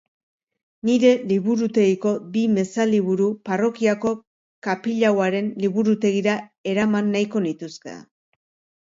[0.87, 4.15] Nire liburutegiko bi meza-liburu parrokiako
[4.71, 6.37] kapilauaren liburutegira
[6.77, 8.01] eraman nahiko nituzke.